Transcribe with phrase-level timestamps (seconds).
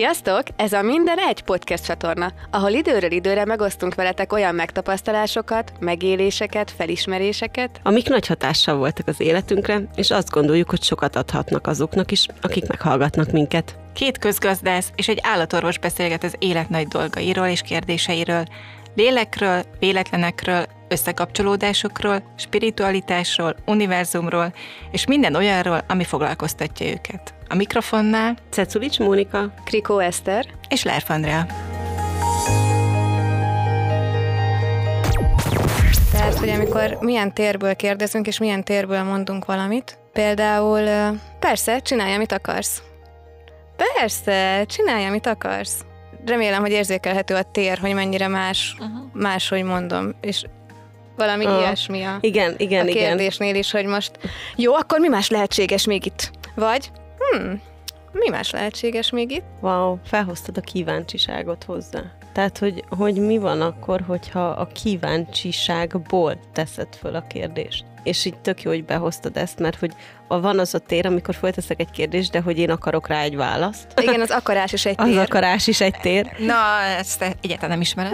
[0.00, 0.42] Sziasztok!
[0.56, 7.80] Ez a Minden Egy podcast csatorna, ahol időről időre megosztunk veletek olyan megtapasztalásokat, megéléseket, felismeréseket,
[7.82, 12.68] amik nagy hatással voltak az életünkre, és azt gondoljuk, hogy sokat adhatnak azoknak is, akik
[12.68, 13.78] meghallgatnak minket.
[13.92, 18.44] Két közgazdász és egy állatorvos beszélget az élet nagy dolgairól és kérdéseiről,
[18.94, 24.52] lélekről, véletlenekről, összekapcsolódásokról, spiritualitásról, univerzumról,
[24.90, 27.34] és minden olyanról, ami foglalkoztatja őket.
[27.48, 31.46] A mikrofonnál Ceculics Mónika, Krikó Eszter, és Lerf Andrea.
[36.12, 40.88] Tehát, hogy amikor milyen térből kérdezünk, és milyen térből mondunk valamit, például
[41.38, 42.82] persze, csinálj, amit akarsz.
[43.76, 45.84] Persze, csinálj, amit akarsz.
[46.26, 48.98] Remélem, hogy érzékelhető a tér, hogy mennyire más, uh-huh.
[49.12, 50.44] máshogy mondom, és
[51.16, 53.02] valami Ah, ilyesmi a, Igen, igen, a igen.
[53.02, 54.10] kérdésnél is, hogy most
[54.56, 56.30] jó, akkor mi más lehetséges még itt?
[56.54, 57.52] Vagy, hm,
[58.12, 59.44] mi más lehetséges még itt?
[59.60, 62.02] Wow, felhoztad a kíváncsiságot hozzá.
[62.32, 67.84] Tehát, hogy, hogy mi van akkor, hogyha a kíváncsiságból teszed föl a kérdést.
[68.02, 69.92] És így tök jó, hogy behoztad ezt, mert hogy
[70.28, 73.36] a- van az a tér, amikor fölteszek egy kérdést, de hogy én akarok rá egy
[73.36, 73.86] választ.
[74.00, 75.18] Igen, az akarás is egy Az tér.
[75.18, 76.30] akarás is egy tér.
[76.38, 76.54] Na,
[76.98, 78.12] ezt egyáltalán nem ismered.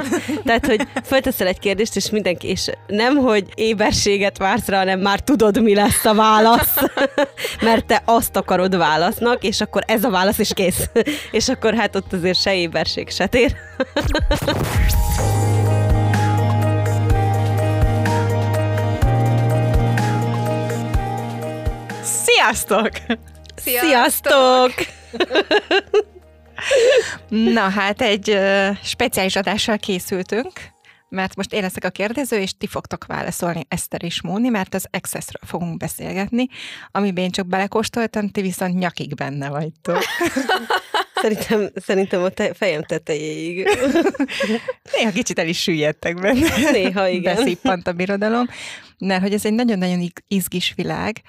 [0.44, 5.20] Tehát, hogy fölteszel egy kérdést, és mindenki, és nem, hogy éberséget vársz rá, hanem már
[5.20, 6.74] tudod, mi lesz a válasz.
[7.62, 10.90] Mert te azt akarod válasznak, és akkor ez a válasz is kész.
[11.30, 13.56] És akkor hát ott azért se éberség, se tér.
[22.38, 22.90] Sziasztok!
[23.56, 24.72] Sziasztok!
[27.54, 30.52] Na hát egy ö, speciális adással készültünk,
[31.08, 34.86] mert most én leszek a kérdező, és ti fogtok válaszolni Eszter és Móni, mert az
[34.90, 36.46] Accessről fogunk beszélgetni,
[36.90, 40.02] amiben én csak belekóstoltam, ti viszont nyakig benne vagytok.
[41.22, 43.68] Szerintem, szerintem a te fejem tetejéig.
[44.96, 46.70] Néha kicsit el is süllyedtek benne.
[46.70, 47.34] Néha igen.
[47.34, 48.46] Beszippant a birodalom,
[48.98, 51.22] mert hogy ez egy nagyon-nagyon izgis világ,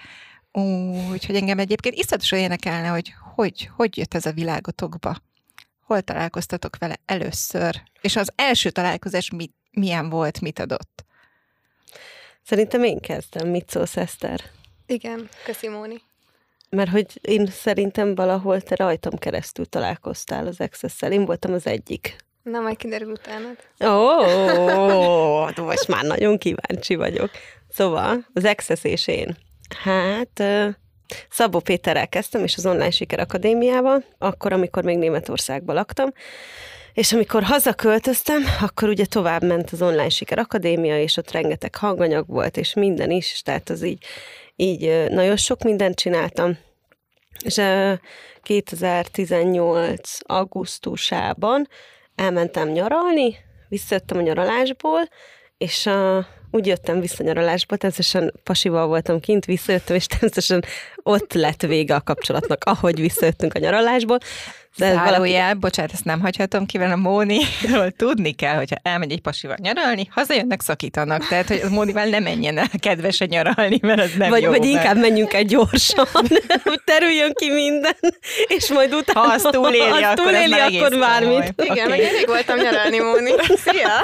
[0.52, 5.16] úgyhogy engem egyébként iszonyatosan érdekelne, hogy, hogy hogy jött ez a világotokba.
[5.86, 7.82] Hol találkoztatok vele először?
[8.02, 11.06] És az első találkozás mit, milyen volt, mit adott?
[12.44, 13.48] Szerintem én kezdtem.
[13.48, 14.42] Mit szólsz, Eszter?
[14.86, 16.02] Igen, köszi Móni.
[16.70, 22.16] Mert hogy én szerintem valahol te rajtam keresztül találkoztál az access Én voltam az egyik.
[22.44, 23.58] Na, majd kiderül utánad.
[25.58, 27.30] Ó, most már nagyon kíváncsi vagyok.
[27.70, 29.38] Szóval, az Access és én.
[29.76, 30.44] Hát,
[31.30, 36.14] Szabó Péterrel kezdtem, és az Online Siker Akadémiával, akkor, amikor még Németországban laktam,
[36.94, 42.28] és amikor hazaköltöztem, akkor ugye tovább ment az Online Siker Akadémia, és ott rengeteg hanganyag
[42.28, 44.06] volt, és minden is, tehát az így,
[44.56, 46.58] így nagyon sok mindent csináltam.
[47.44, 47.94] És ö,
[48.42, 50.18] 2018.
[50.24, 51.68] augusztusában
[52.16, 53.36] elmentem nyaralni,
[53.70, 55.02] visszajöttem a nyaralásból,
[55.58, 60.64] és a, úgy jöttem vissza nyaralásból, természetesen pasival voltam kint, visszajöttem, és természetesen
[60.96, 64.18] ott lett vége a kapcsolatnak, ahogy visszajöttünk a nyaralásból.
[64.78, 68.76] De ez valaki, Zárójel, bocsánat, ezt nem hagyhatom ki, mert a Móniról tudni kell, hogyha
[68.82, 71.28] elmegy egy pasival nyaralni, hazajönnek, szakítanak.
[71.28, 74.50] Tehát, hogy a Mónival nem menjen el kedvesen nyaralni, mert az nem vagy, jó.
[74.50, 76.08] vagy mert- inkább menjünk egy gyorsan,
[76.64, 77.98] hogy terüljön ki minden,
[78.48, 79.28] és majd utána...
[79.28, 81.54] Ha azt túléli, ha azt akkor ez túléli, már egész akkor bármit.
[81.58, 81.90] Igen, Oké.
[81.90, 83.32] meg elég voltam nyaralni, Móni.
[83.56, 84.02] Szia!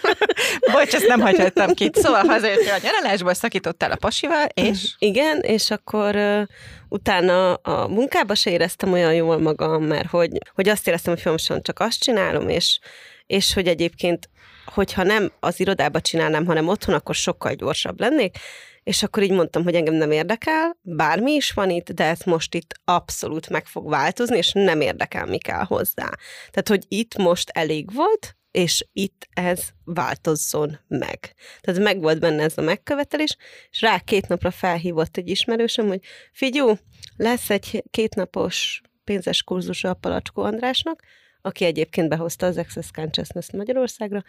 [0.72, 1.90] Bocs, ezt nem hagyhattam ki.
[1.94, 6.42] Szóval hazajöttél a nyaralásból, szakítottál a pasival, és Igen, és akkor uh,
[6.88, 11.62] utána a munkába se éreztem olyan jól magam, mert hogy, hogy azt éreztem, hogy folyamatosan
[11.62, 12.78] csak azt csinálom, és,
[13.26, 14.28] és hogy egyébként,
[14.64, 18.38] hogyha nem az irodába csinálnám, hanem otthon, akkor sokkal gyorsabb lennék,
[18.82, 22.54] és akkor így mondtam, hogy engem nem érdekel, bármi is van itt, de ez most
[22.54, 26.08] itt abszolút meg fog változni, és nem érdekel, mi kell hozzá.
[26.50, 31.34] Tehát, hogy itt most elég volt, és itt ez változzon meg.
[31.60, 33.36] Tehát meg volt benne ez a megkövetelés,
[33.70, 36.00] és rá két napra felhívott egy ismerősöm, hogy
[36.32, 36.78] figyú,
[37.16, 41.02] lesz egy kétnapos pénzes kurzus a Palacskó Andrásnak,
[41.42, 44.22] aki egyébként behozta az Access Consciousness Magyarországra,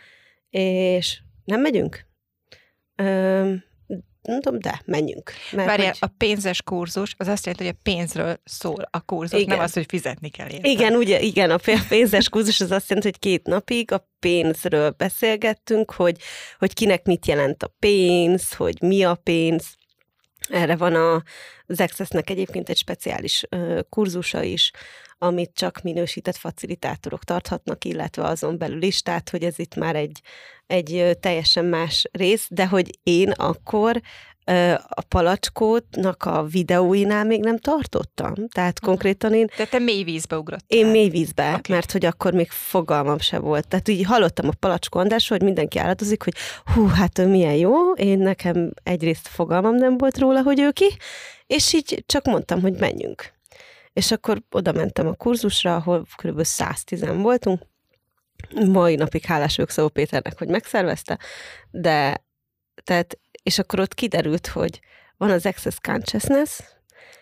[0.50, 2.06] és nem megyünk?
[2.96, 3.63] Öm,
[4.28, 5.32] mondom, de, menjünk.
[5.52, 9.40] Mert várjál, hogy- a pénzes kurzus, az azt jelenti, hogy a pénzről szól a kurzus,
[9.40, 9.56] Igen.
[9.56, 10.70] nem az, hogy fizetni kell érte.
[10.70, 14.90] Igen, ugye, igen, a pé- pénzes kurzus az azt jelenti, hogy két napig a pénzről
[14.90, 16.18] beszélgettünk, hogy,
[16.60, 19.66] hogy kinek mit jelent a pénz, hogy mi a pénz.
[20.50, 21.24] Erre van a,
[21.66, 24.72] az Accessnek egyébként egy speciális ö, kurzusa is,
[25.18, 30.22] amit csak minősített facilitátorok tarthatnak, illetve azon belül is, tehát hogy ez itt már egy,
[30.68, 34.02] egy teljesen más rész, de hogy én akkor
[34.88, 38.34] a palacskótnak a videóinál még nem tartottam.
[38.48, 39.50] Tehát konkrétan én...
[39.58, 40.78] De te mély vízbe ugrottál.
[40.80, 41.76] Én mély vízbe, okay.
[41.76, 43.68] mert hogy akkor még fogalmam se volt.
[43.68, 46.34] Tehát így hallottam a palacskó Andrásról, hogy mindenki álladozik, hogy
[46.74, 50.98] hú, hát ő milyen jó, én nekem egyrészt fogalmam nem volt róla, hogy ő ki,
[51.48, 53.34] és így csak mondtam, hogy menjünk.
[53.94, 56.44] És akkor oda mentem a kurzusra, ahol kb.
[56.44, 57.62] 110 voltunk,
[58.66, 61.20] mai napig hálás vagyok Szabó Péternek, hogy megszervezte,
[61.72, 62.26] de
[62.84, 64.80] tehát, és akkor ott kiderült, hogy
[65.18, 66.60] van az Access Consciousness,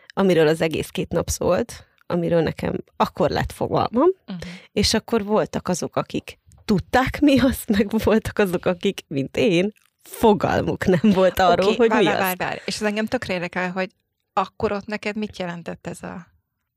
[0.07, 4.49] amiről az egész két nap szólt, amiről nekem akkor lett fogalmam, uh-huh.
[4.71, 10.85] és akkor voltak azok, akik tudták mi az, meg voltak azok, akik, mint én, fogalmuk
[10.85, 12.21] nem volt arról, okay, hogy vár, mi vár, az.
[12.21, 12.61] Vár, vár.
[12.65, 13.91] És ez engem tökre érdekel, hogy
[14.33, 16.27] akkor ott neked mit jelentett ez a,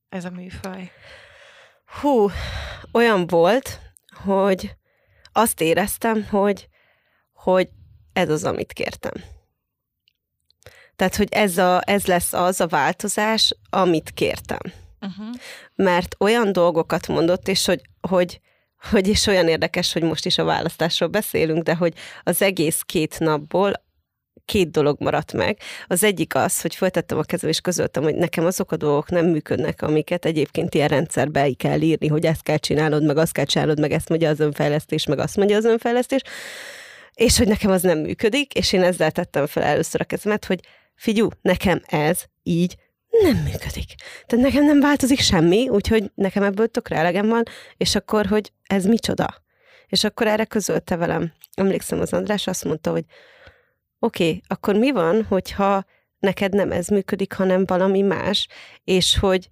[0.08, 0.90] ez a műfaj?
[2.00, 2.30] Hú,
[2.92, 3.80] olyan volt,
[4.24, 4.76] hogy
[5.32, 6.68] azt éreztem, hogy,
[7.32, 7.68] hogy
[8.12, 9.12] ez az, amit kértem.
[10.98, 14.58] Tehát, hogy ez, a, ez lesz az a változás, amit kértem.
[15.00, 15.34] Uh-huh.
[15.74, 18.40] Mert olyan dolgokat mondott, és hogy, hogy,
[18.90, 23.18] hogy és olyan érdekes, hogy most is a választásról beszélünk, de hogy az egész két
[23.18, 23.72] napból
[24.44, 25.58] két dolog maradt meg.
[25.86, 29.26] Az egyik az, hogy föltettem a kezem és közöltem, hogy nekem azok a dolgok nem
[29.26, 33.80] működnek, amiket egyébként ilyen rendszerbe kell írni, hogy ezt kell csinálnod, meg azt kell csinálnod,
[33.80, 36.20] meg ezt mondja az önfejlesztés, meg azt mondja az önfejlesztés,
[37.14, 40.60] és hogy nekem az nem működik, és én ezzel tettem fel először a kezemet, hogy
[40.98, 42.76] figyú, nekem ez így
[43.08, 43.94] nem működik.
[44.26, 47.42] Tehát nekem nem változik semmi, úgyhogy nekem ebből tökre elegem van,
[47.76, 49.42] és akkor, hogy ez micsoda?
[49.86, 51.32] És akkor erre közölte velem.
[51.54, 53.04] Emlékszem, az András azt mondta, hogy
[53.98, 55.84] oké, okay, akkor mi van, hogyha
[56.18, 58.48] neked nem ez működik, hanem valami más,
[58.84, 59.48] és hogy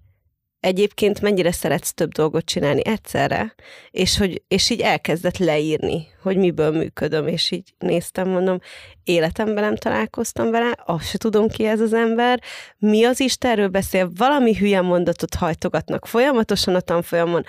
[0.67, 3.55] egyébként mennyire szeretsz több dolgot csinálni egyszerre,
[3.91, 8.59] és, hogy, és így elkezdett leírni, hogy miből működöm, és így néztem, mondom,
[9.03, 12.41] életemben nem találkoztam vele, azt se tudom ki ez az ember,
[12.77, 17.43] mi az Istenről beszél, valami hülye mondatot hajtogatnak folyamatosan a tanfolyamon,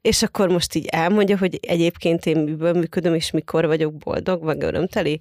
[0.00, 4.64] és akkor most így elmondja, hogy egyébként én miből működöm, és mikor vagyok boldog, vagy
[4.64, 5.20] örömteli,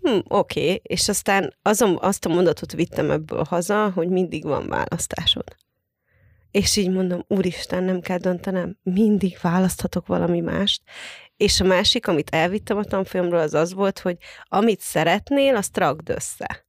[0.00, 0.80] hm, oké, okay.
[0.82, 5.44] és aztán azon, azt a mondatot vittem ebből haza, hogy mindig van választásod.
[6.56, 10.82] És így mondom, úristen, nem kell döntenem, mindig választhatok valami mást.
[11.36, 16.08] És a másik, amit elvittem a tanfolyamról, az az volt, hogy amit szeretnél, azt rakd
[16.08, 16.66] össze.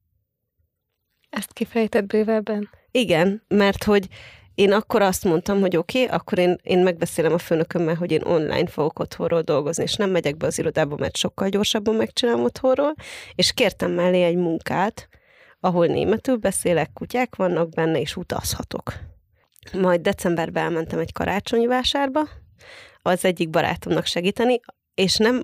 [1.30, 2.68] Ezt kifejtett bővebben?
[2.90, 4.08] Igen, mert hogy
[4.54, 8.22] én akkor azt mondtam, hogy oké, okay, akkor én, én megbeszélem a főnökömmel, hogy én
[8.22, 12.94] online fogok otthonról dolgozni, és nem megyek be az irodába, mert sokkal gyorsabban megcsinálom otthonról,
[13.34, 15.08] és kértem mellé egy munkát,
[15.60, 19.16] ahol németül beszélek, kutyák vannak benne, és utazhatok.
[19.72, 22.28] Majd decemberben elmentem egy karácsonyi vásárba,
[23.02, 24.60] az egyik barátomnak segíteni,
[24.94, 25.42] és nem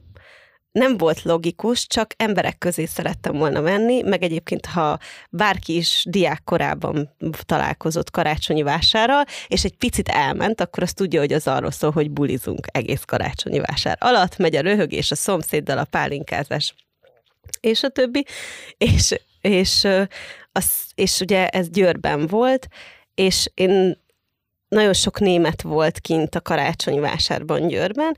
[0.74, 4.98] nem volt logikus, csak emberek közé szerettem volna menni, meg egyébként, ha
[5.30, 7.10] bárki is diák korában
[7.44, 12.10] találkozott karácsonyi vásárral, és egy picit elment, akkor azt tudja, hogy az arról szól, hogy
[12.10, 16.74] bulizunk egész karácsonyi vásár alatt, megy a röhögés a szomszéddal, a pálinkázás,
[17.60, 18.24] és a többi,
[18.76, 19.86] és, és,
[20.52, 22.68] az, és ugye ez Győrben volt,
[23.14, 24.03] és én
[24.74, 28.16] nagyon sok német volt kint a karácsonyi vásárban Győrben,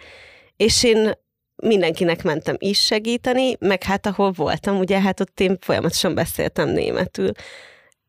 [0.56, 1.12] és én
[1.56, 7.30] mindenkinek mentem is segíteni, meg hát ahol voltam, ugye hát ott én folyamatosan beszéltem németül.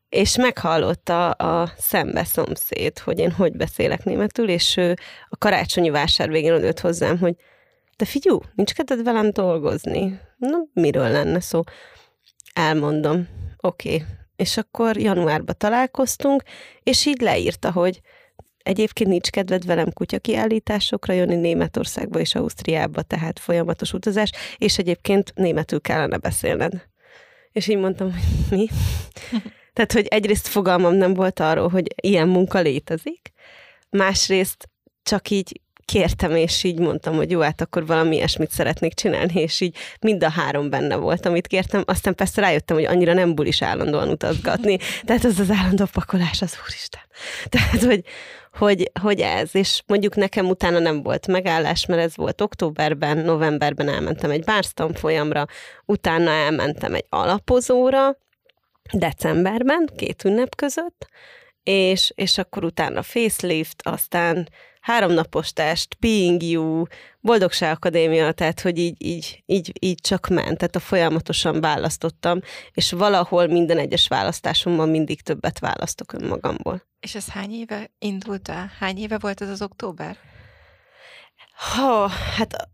[0.08, 4.96] És meghallotta a szembe szomszéd, hogy én hogy beszélek németül, és ő
[5.28, 7.34] a karácsonyi vásár végén odött hozzám, hogy
[7.96, 10.20] te figyú, nincs kedved velem dolgozni?
[10.36, 11.62] Na, miről lenne szó?
[12.52, 13.28] Elmondom.
[13.56, 13.94] Oké.
[13.94, 14.06] Okay.
[14.36, 16.42] És akkor januárban találkoztunk,
[16.82, 18.00] és így leírta, hogy
[18.62, 25.80] Egyébként nincs kedved velem kutyakiállításokra jönni Németországba és Ausztriába, tehát folyamatos utazás, és egyébként németül
[25.80, 26.86] kellene beszélned.
[27.52, 28.66] És így mondtam, hogy mi?
[29.72, 33.32] tehát, hogy egyrészt fogalmam nem volt arról, hogy ilyen munka létezik,
[33.90, 34.68] másrészt
[35.02, 35.60] csak így
[35.92, 40.24] kértem, és így mondtam, hogy jó, hát akkor valami ilyesmit szeretnék csinálni, és így mind
[40.24, 41.82] a három benne volt, amit kértem.
[41.86, 44.78] Aztán persze rájöttem, hogy annyira nem bulis állandóan utazgatni.
[45.04, 47.00] Tehát az az állandó pakolás, az úristen.
[47.48, 48.04] Tehát, hogy,
[48.52, 53.88] hogy, hogy ez, és mondjuk nekem utána nem volt megállás, mert ez volt októberben, novemberben
[53.88, 55.46] elmentem egy bárstam folyamra,
[55.84, 58.16] utána elmentem egy alapozóra,
[58.92, 61.08] decemberben, két ünnep között,
[61.62, 64.48] és, és akkor utána facelift, aztán
[64.88, 66.82] háromnapos test, Being You,
[67.20, 72.40] Boldogság Akadémia, tehát hogy így, így, így, így csak ment, tehát a folyamatosan választottam,
[72.72, 76.82] és valahol minden egyes választásomban mindig többet választok önmagamból.
[77.00, 78.72] És ez hány éve indult el?
[78.78, 80.16] Hány éve volt ez az október?
[81.74, 82.68] Ha, hát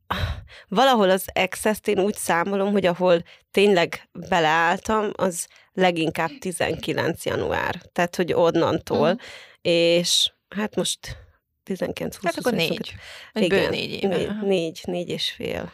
[0.68, 7.80] valahol az access én úgy számolom, hogy ahol tényleg beleálltam, az leginkább 19 január.
[7.92, 9.12] Tehát, hogy onnantól.
[9.12, 9.16] Mm.
[9.62, 11.23] És hát most
[11.64, 12.94] 19 20 Hát akkor négy.
[13.32, 14.16] Vagy Igen, bő négy éve.
[14.16, 15.72] Négy, négy, négy és fél.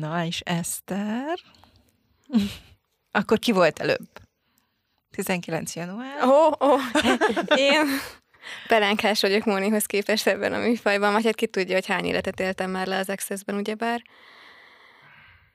[0.00, 1.38] Na, és Eszter?
[3.10, 4.08] akkor ki volt előbb?
[5.10, 6.24] 19 január?
[6.24, 6.80] Ó, oh, ó, oh,
[7.56, 7.86] én
[8.68, 12.70] pelenkás vagyok Mónihoz képest ebben a műfajban, vagy hát ki tudja, hogy hány életet éltem
[12.70, 14.02] már le az Access-ben, ugyebár.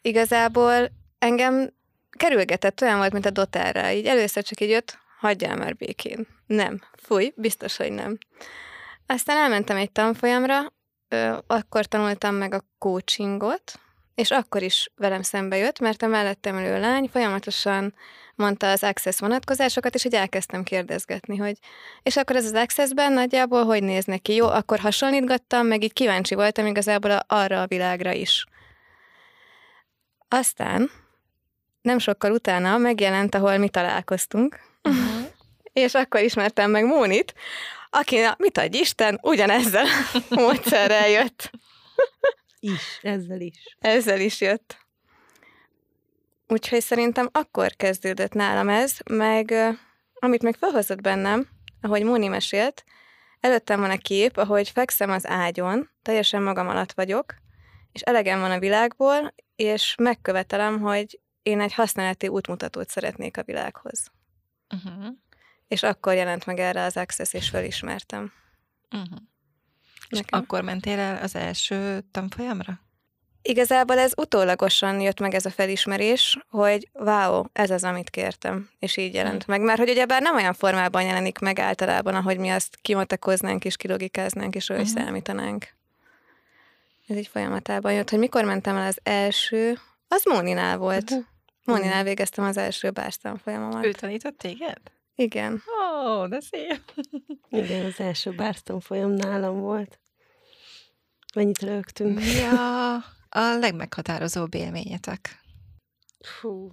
[0.02, 1.74] Igazából engem
[2.10, 3.92] kerülgetett, olyan volt, mint a dotárra.
[3.92, 6.28] Így először csak így jött, hagyjál már békén.
[6.46, 6.82] Nem.
[7.02, 8.18] Fúj, biztos, hogy nem.
[9.12, 10.74] Aztán elmentem egy tanfolyamra,
[11.08, 13.80] ö, akkor tanultam meg a coachingot,
[14.16, 17.94] és akkor is velem szembe jött, mert a mellettem ülő lány folyamatosan
[18.36, 21.58] mondta az Access vonatkozásokat, és így elkezdtem kérdezgetni, hogy
[22.04, 24.34] és akkor ez az Accessben nagyjából hogy néz neki?
[24.34, 28.46] Jó, akkor hasonlítgattam, meg így kíváncsi voltam igazából arra a világra is.
[30.28, 30.92] Aztán
[31.82, 35.30] nem sokkal utána megjelent, ahol mi találkoztunk, Uh-huh.
[35.74, 37.34] és akkor ismertem meg Mónit,
[37.94, 41.52] aki, na, mit adj Isten, ugyanezzel a módszerrel jött.
[42.60, 43.76] Is, ezzel is.
[43.80, 44.78] Ezzel is jött.
[46.48, 49.54] Úgyhogy szerintem akkor kezdődött nálam ez, meg
[50.14, 51.48] amit még felhozott bennem,
[51.82, 52.84] ahogy Móni mesélt,
[53.40, 57.36] előttem van a kép, ahogy fekszem az ágyon, teljesen magam alatt vagyok,
[57.92, 64.12] és elegem van a világból, és megkövetelem, hogy én egy használati útmutatót szeretnék a világhoz.
[64.76, 65.06] Uh-huh.
[65.72, 68.32] És akkor jelent meg erre az Access, és felismertem.
[68.92, 69.18] Uh-huh.
[70.10, 72.80] És akkor mentél el az első tanfolyamra?
[73.42, 78.98] Igazából ez utólagosan jött meg ez a felismerés, hogy wow, ez az, amit kértem, és
[78.98, 79.62] így jelent meg.
[79.62, 84.56] Mert hogy ugyebár nem olyan formában jelenik meg általában, ahogy mi azt kimatakoznánk és kilogikáznánk
[84.56, 84.86] és uh-huh.
[84.86, 84.96] Mhm.
[84.96, 85.68] számítanánk.
[87.08, 91.12] Ez így folyamatában jött, hogy mikor mentem el az első, az Móninál volt.
[91.12, 91.26] Uh-huh.
[91.64, 93.86] Móninál végeztem az első bársztanfolyamomat.
[93.86, 94.78] Ő tanított téged?
[95.22, 95.64] Igen.
[95.82, 96.82] Ó, oh, de szép.
[97.50, 100.00] Igen, az első bárston folyam nálam volt.
[101.36, 102.20] Mennyit rögtünk.
[102.20, 102.96] Mi a,
[103.30, 105.40] a legmeghatározóbb élményetek?
[106.20, 106.72] Fú.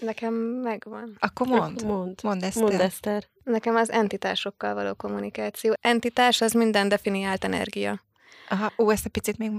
[0.00, 1.16] Nekem megvan.
[1.18, 1.46] Akkor.
[1.46, 1.84] Mond.
[2.22, 2.80] Mondd ezt Mondd, el.
[2.80, 3.24] Eszter.
[3.44, 5.74] Nekem az entitásokkal való kommunikáció.
[5.80, 8.02] Entitás az minden definiált energia.
[8.48, 9.50] Aha, ó, ezt egy picit még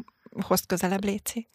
[0.42, 1.48] hozd közelebb, Léci.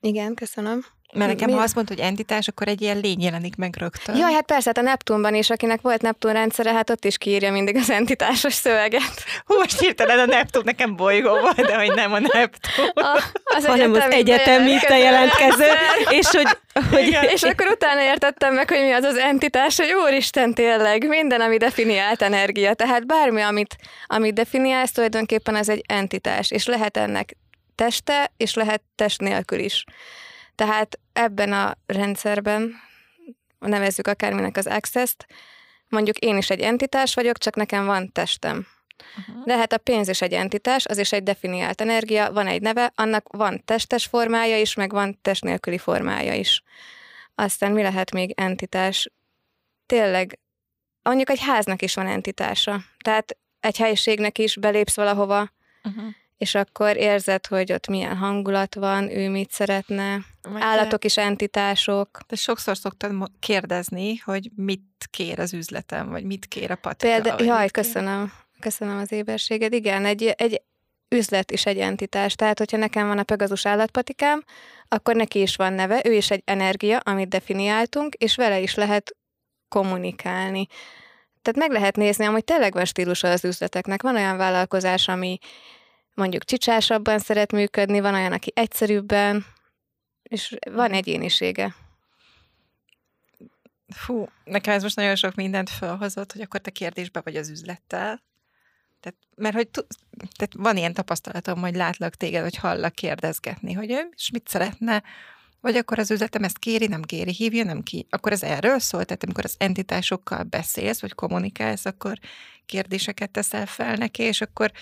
[0.00, 0.84] Igen, köszönöm.
[1.12, 4.16] Mert nekem, Mi- ha azt mondod, hogy entitás, akkor egy ilyen lény jelenik meg rögtön.
[4.16, 7.52] Jaj, hát persze, hát a Neptunban is, akinek volt Neptun rendszere, hát ott is kiírja
[7.52, 9.24] mindig az entitásos szöveget.
[9.44, 12.88] Hú, most hirtelen a Neptun nekem bolygó volt, de hogy nem a Neptun.
[12.94, 15.66] A, az Hanem az egyetemi te jelentkező,
[16.10, 16.58] és hogy,
[16.90, 17.24] hogy Igen.
[17.24, 21.56] És akkor utána értettem meg, hogy mi az az entitás, hogy úristen tényleg, minden, ami
[21.56, 22.74] definiált energia.
[22.74, 23.76] Tehát bármi, amit,
[24.06, 27.36] amit definiálsz, tulajdonképpen az egy entitás, és lehet ennek
[27.76, 29.84] teste, és lehet test nélkül is.
[30.54, 32.74] Tehát ebben a rendszerben,
[33.58, 35.26] nevezzük akárminek az access-t,
[35.88, 38.66] mondjuk én is egy entitás vagyok, csak nekem van testem.
[39.18, 39.44] Uh-huh.
[39.44, 42.92] De hát a pénz is egy entitás, az is egy definiált energia, van egy neve,
[42.94, 46.62] annak van testes formája is, meg van test nélküli formája is.
[47.34, 49.10] Aztán mi lehet még entitás?
[49.86, 50.38] Tényleg,
[51.02, 52.80] mondjuk egy háznak is van entitása.
[53.04, 55.54] Tehát egy helyiségnek is belépsz valahova,
[55.86, 56.14] Uh-huh.
[56.36, 60.20] És akkor érzed, hogy ott milyen hangulat van, ő mit szeretne.
[60.54, 62.18] Állatok is entitások.
[62.26, 67.22] Te sokszor szoktad kérdezni, hogy mit kér az üzletem, vagy mit kér a patika.
[67.22, 67.84] Vagy jaj, mit kér.
[67.84, 68.32] köszönöm.
[68.60, 69.72] Köszönöm az éberséged.
[69.72, 70.62] Igen, egy, egy
[71.08, 72.34] üzlet is egy entitás.
[72.34, 74.44] Tehát, hogyha nekem van a Pegazus állatpatikám,
[74.88, 79.16] akkor neki is van neve, ő is egy energia, amit definiáltunk, és vele is lehet
[79.68, 80.66] kommunikálni.
[81.42, 84.02] Tehát meg lehet nézni, amúgy tényleg van stílusa az üzleteknek.
[84.02, 85.38] Van olyan vállalkozás, ami
[86.16, 89.46] mondjuk csicsásabban szeret működni, van olyan, aki egyszerűbben,
[90.22, 91.74] és van egyénisége.
[93.94, 98.22] Fú, nekem ez most nagyon sok mindent felhozott, hogy akkor te kérdésbe vagy az üzlettel.
[99.00, 104.08] Tehát, mert hogy tehát van ilyen tapasztalatom, hogy látlak téged, hogy hallak kérdezgetni, hogy ő
[104.14, 105.02] is mit szeretne,
[105.60, 108.06] vagy akkor az üzletem ezt kéri, nem kéri, hívja, nem ki.
[108.10, 112.18] Akkor ez erről szól, tehát amikor az entitásokkal beszélsz, vagy kommunikálsz, akkor
[112.66, 114.72] kérdéseket teszel fel neki, és akkor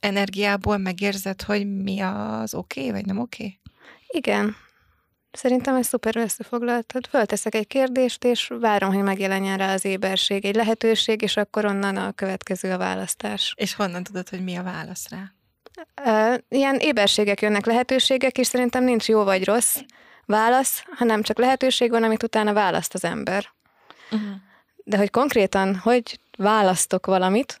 [0.00, 3.42] energiából megérzed, hogy mi az oké, okay, vagy nem oké?
[3.42, 3.58] Okay?
[4.08, 4.56] Igen.
[5.30, 7.06] Szerintem ezt szuper összefoglaltad.
[7.06, 11.96] Fölteszek egy kérdést, és várom, hogy megjelenjen rá az éberség, egy lehetőség, és akkor onnan
[11.96, 13.54] a következő a választás.
[13.56, 15.32] És honnan tudod, hogy mi a válasz rá?
[16.48, 19.78] Ilyen éberségek jönnek lehetőségek, és szerintem nincs jó vagy rossz
[20.26, 23.52] válasz, hanem csak lehetőség van, amit utána választ az ember.
[24.10, 24.28] Uh-huh.
[24.84, 27.60] De hogy konkrétan, hogy választok valamit,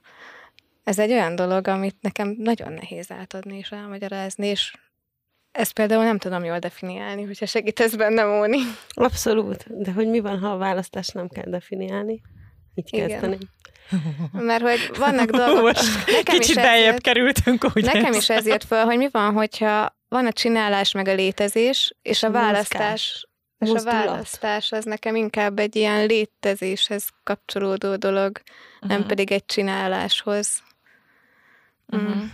[0.86, 4.72] ez egy olyan dolog, amit nekem nagyon nehéz átadni és elmagyarázni, és
[5.52, 8.58] ezt például nem tudom jól definiálni, hogyha segítesz benne, Móni.
[8.88, 9.64] Abszolút.
[9.82, 12.20] De hogy mi van, ha a választást nem kell definiálni?
[12.74, 13.08] Így Igen.
[13.08, 13.38] kezdeném.
[14.32, 15.62] Mert hogy vannak dolgok...
[15.62, 17.92] Most nekem kicsit is beljebb ezért- kerültünk, ugye?
[17.92, 21.94] Nekem is ez jött föl, hogy mi van, hogyha van a csinálás meg a létezés,
[22.02, 23.26] és a választás,
[23.58, 28.40] és a választás az nekem inkább egy ilyen létezéshez kapcsolódó dolog,
[28.80, 29.08] nem Mhm.
[29.08, 30.62] pedig egy csináláshoz.
[31.86, 32.24] Mhm.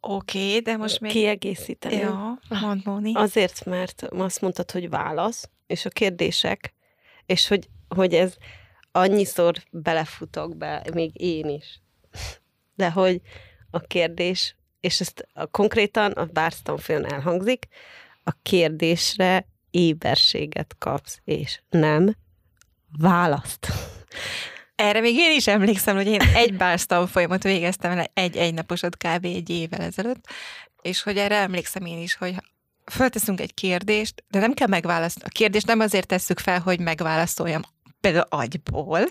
[0.00, 1.10] Oké, de most még...
[1.10, 1.94] Kiegészíteni.
[1.94, 3.14] Ja, mondd, Móni.
[3.14, 6.74] Azért, mert azt mondtad, hogy válasz, és a kérdések,
[7.26, 8.36] és hogy, hogy ez
[8.92, 11.80] annyiszor belefutok be, még én is.
[12.74, 13.20] De hogy
[13.70, 17.66] a kérdés, és ezt a, konkrétan a Bársztanfilm elhangzik,
[18.24, 22.16] a kérdésre éberséget kapsz, és nem
[22.98, 23.68] választ.
[24.82, 29.24] Erre még én is emlékszem, hogy én egy bársztan folyamot végeztem el egy egynaposat kb.
[29.24, 30.24] egy évvel ezelőtt,
[30.82, 32.34] és hogy erre emlékszem én is, hogy
[32.92, 35.26] fölteszünk egy kérdést, de nem kell megválasztani.
[35.26, 37.62] A kérdést nem azért tesszük fel, hogy megválaszoljam
[38.00, 39.04] például agyból,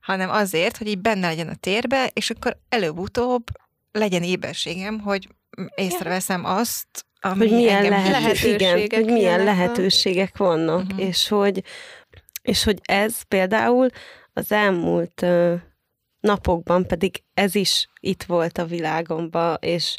[0.00, 3.44] hanem azért, hogy így benne legyen a térbe, és akkor előbb-utóbb
[3.92, 5.28] legyen éberségem, hogy
[5.74, 11.06] észreveszem azt, ami hogy milyen engem lehet, lehetőségek igen, hogy milyen lehetőségek vannak, uh-huh.
[11.06, 11.62] és hogy
[12.42, 13.88] és hogy ez például
[14.38, 15.26] az elmúlt
[16.20, 19.96] napokban pedig ez is itt volt a világomban, és,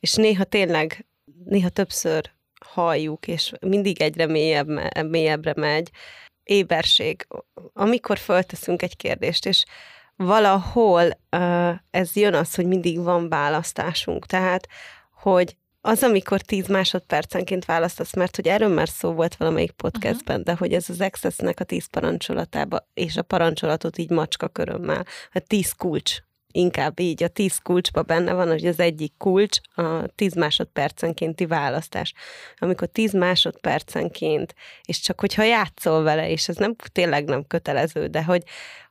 [0.00, 1.06] és néha tényleg,
[1.44, 2.30] néha többször
[2.64, 4.68] halljuk, és mindig egyre mélyebb,
[5.06, 5.90] mélyebbre megy,
[6.42, 7.26] éberség,
[7.72, 9.64] amikor fölteszünk egy kérdést, és
[10.16, 11.10] valahol
[11.90, 14.26] ez jön az, hogy mindig van választásunk.
[14.26, 14.68] Tehát,
[15.12, 15.56] hogy
[15.88, 20.54] az, amikor 10 másodpercenként választasz, mert hogy erről már szó volt valamelyik podcastben, uh-huh.
[20.54, 25.38] de hogy ez az Accessnek a 10 parancsolatába, és a parancsolatot így macska körömmel, a
[25.46, 26.16] 10 kulcs,
[26.52, 32.12] inkább így, a 10 kulcsba benne van, hogy az egyik kulcs a 10 másodpercenkénti választás.
[32.58, 38.24] Amikor 10 másodpercenként, és csak hogyha játszol vele, és ez nem tényleg nem kötelező, de
[38.24, 38.42] hogy,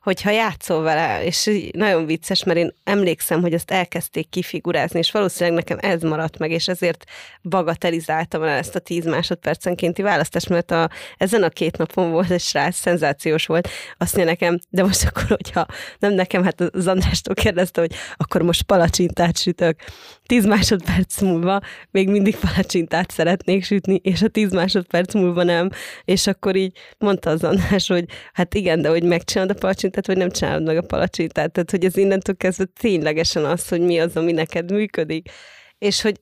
[0.08, 5.58] hogyha játszol vele, és nagyon vicces, mert én emlékszem, hogy ezt elkezdték kifigurázni, és valószínűleg
[5.58, 7.04] nekem ez maradt meg, és ezért
[7.42, 12.40] bagatelizáltam el ezt a 10 másodpercenkénti választást, mert a, ezen a két napon volt egy
[12.40, 13.68] srác, szenzációs volt,
[13.98, 15.66] azt mondja nekem, de most akkor, hogyha
[15.98, 19.80] nem nekem, hát az Andrástól kérdezte, hogy akkor most palacsintát sütök.
[20.26, 25.70] 10 másodperc múlva még mindig palacsintát szeretnék sütni, és a 10 másodperc múlva nem.
[26.04, 30.16] És akkor így mondta az András, hogy hát igen, de hogy megcsinálod a palacsintát, vagy
[30.16, 31.52] nem csinálod meg a palacsintát.
[31.52, 35.30] Tehát, hogy ez innentől kezdve ténylegesen az, hogy mi az, ami neked működik.
[35.78, 36.20] És hogy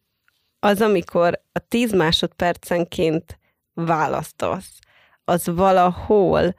[0.61, 3.39] az, amikor a 10 másodpercenként
[3.75, 4.79] választasz,
[5.25, 6.55] az valahol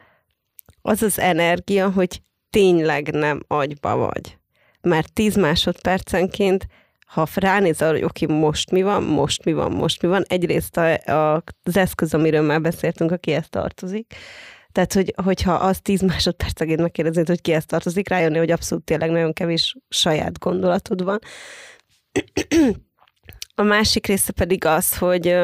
[0.82, 4.38] az az energia, hogy tényleg nem agyba vagy.
[4.82, 6.68] Mert 10 másodpercenként,
[7.06, 11.12] ha ránézel, hogy oké, most mi van, most mi van, most mi van, egyrészt a,
[11.12, 14.16] a, az eszköz, amiről már beszéltünk, aki ezt tartozik,
[14.78, 19.10] tehát, hogy, hogyha az 10 másodpercenként megkérdezed, hogy ki ezt tartozik, rájönni, hogy abszolút tényleg
[19.10, 21.20] nagyon kevés saját gondolatod van.
[23.56, 25.36] A másik része pedig az, hogy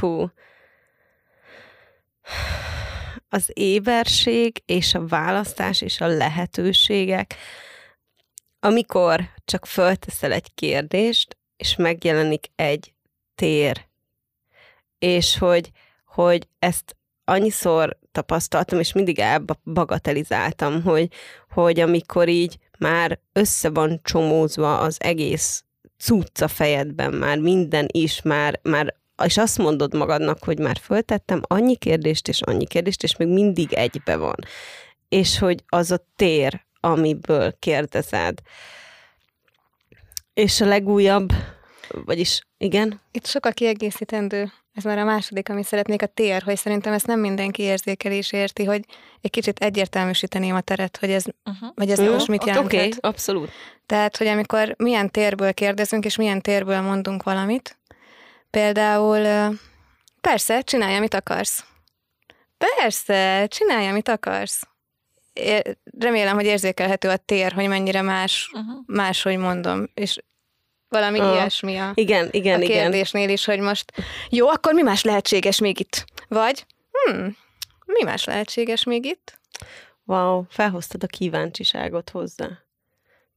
[0.00, 0.30] hú,
[3.28, 7.34] az éberség és a választás és a lehetőségek,
[8.60, 12.94] amikor csak fölteszel egy kérdést, és megjelenik egy
[13.34, 13.86] tér,
[14.98, 15.70] és hogy,
[16.04, 21.08] hogy ezt annyiszor tapasztaltam, és mindig elbagatelizáltam, hogy,
[21.50, 25.64] hogy amikor így már össze van csomózva az egész
[25.98, 28.94] cucca fejedben, már minden is, már, már
[29.24, 33.72] és azt mondod magadnak, hogy már föltettem annyi kérdést és annyi kérdést, és még mindig
[33.72, 34.36] egybe van.
[35.08, 38.38] És hogy az a tér, amiből kérdezed.
[40.34, 41.32] És a legújabb,
[42.04, 44.52] vagyis igen, Itt sok a kiegészítendő.
[44.74, 48.32] Ez már a második, amit szeretnék, a tér, hogy szerintem ezt nem mindenki érzékel és
[48.32, 48.84] érti, hogy
[49.20, 51.68] egy kicsit egyértelműsíteném a teret, hogy ez, Uh-huh.
[51.74, 52.66] vagy ez Jó, most mit oké, jelent.
[52.72, 53.50] okay, abszolút.
[53.86, 57.78] Tehát, hogy amikor milyen térből kérdezünk, és milyen térből mondunk valamit,
[58.50, 59.26] például
[60.20, 61.64] persze, csinálj, amit akarsz.
[62.58, 64.62] Persze, csinálj, amit akarsz.
[65.32, 68.82] É- Remélem, hogy érzékelhető a tér, hogy mennyire más, Uh-huh.
[68.86, 70.18] máshogy mondom, és
[70.92, 72.76] valami Ah, ilyesmi a, Igen, igen, a igen.
[72.76, 73.92] kérdésnél is, hogy most
[74.28, 76.04] jó, akkor mi más lehetséges még itt?
[76.28, 77.26] Vagy, hm,
[77.86, 79.38] mi más lehetséges még itt?
[80.04, 82.48] Wow, felhoztad a kíváncsiságot hozzá.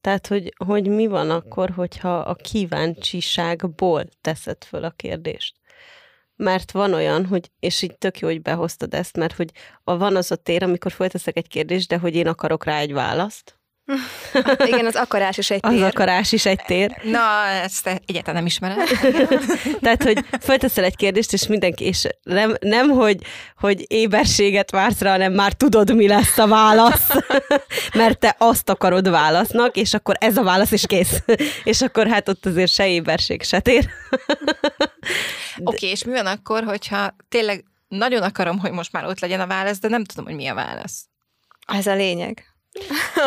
[0.02, 5.56] Tehát, hogy, hogy mi van akkor, hogyha a kíváncsiságból teszed föl a kérdést.
[6.36, 9.52] Mert van olyan, hogy, és így tök jó, hogy behoztad ezt, mert hogy
[9.84, 12.94] a, van az a tér, amikor fölteszek egy kérdést, de hogy én akarok rá egy
[12.94, 13.60] választ,
[14.66, 15.84] Igen, az akarás is egy Az tér.
[15.84, 17.02] akarás is egy tér.
[17.04, 18.78] Na, ezt egyáltalán nem ismerem.
[19.82, 23.18] Tehát, hogy fölteszel egy kérdést, és mindenki, és nem, nem hogy,
[23.58, 27.08] hogy éberséget vársz rá, hanem már tudod, mi lesz a válasz,
[27.94, 31.24] mert te azt akarod válasznak, és akkor ez a válasz is kész.
[31.64, 33.90] És akkor hát ott azért se éberség, se tér.
[35.58, 39.40] Oké, okay, és mi van akkor, hogyha tényleg nagyon akarom, hogy most már ott legyen
[39.40, 41.06] a válasz, de nem tudom, hogy mi a válasz.
[41.68, 42.55] Ez a lényeg.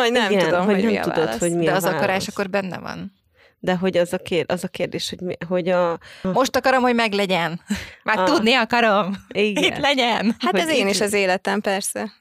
[0.01, 1.39] Hogy nem Igen, tudom, hogy hogy, nem mi a tudod, válasz.
[1.39, 3.17] hogy mi de a az akarás akkor benne van.
[3.61, 5.99] De hogy az a, kér, az a kérdés, hogy, mi, hogy a...
[6.21, 7.61] Most akarom, hogy meglegyen.
[8.03, 8.25] Már Ah.
[8.25, 9.15] tudni akarom.
[9.27, 9.63] Igen.
[9.63, 10.35] Itt legyen.
[10.39, 12.11] Hát Hogy ez én is az életem, persze.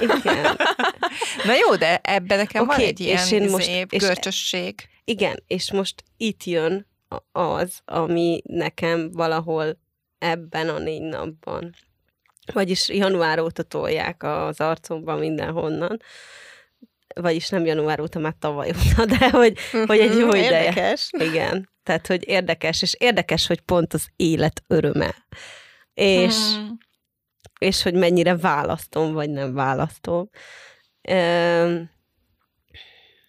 [0.00, 0.56] Igen.
[1.46, 4.74] Na jó, de ebben nekem van Oké, egy ilyen és én most- izé, és- görcsösség.
[5.04, 9.78] Igen, és most itt jön a- az, ami nekem valahol
[10.18, 11.74] ebben a négy napban,
[12.52, 16.02] vagyis január óta tolják az arcomban mindenhonnan,
[17.14, 20.62] vagyis nem január óta, már tavaly óta, de hogy, hogy egy jó Mhm, ideje.
[20.62, 21.10] Érdekes.
[21.18, 25.14] Igen, tehát, hogy érdekes, és érdekes, hogy pont az élet öröme.
[25.94, 26.78] És, Hmm.
[27.58, 30.30] és hogy mennyire választom, vagy nem választom.